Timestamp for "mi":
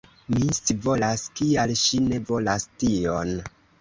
0.35-0.47